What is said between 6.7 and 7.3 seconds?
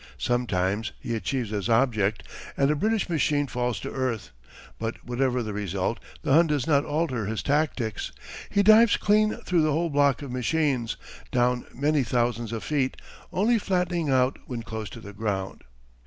alter